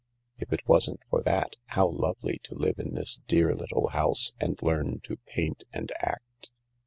If 0.39 0.51
it 0.51 0.67
wasn't 0.67 0.99
for 1.11 1.21
that, 1.21 1.57
how 1.67 1.87
lovely 1.87 2.39
to 2.45 2.55
live 2.55 2.79
in 2.79 2.95
this 2.95 3.19
dear 3.27 3.53
little 3.53 3.89
house 3.89 4.33
and 4.39 4.59
learn 4.63 4.93
how 4.93 4.99
to 5.03 5.17
paint 5.27 5.65
and 5.71 5.91
act 5.99 6.51